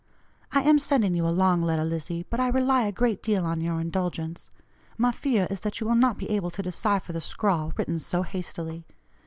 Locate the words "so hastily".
7.99-8.87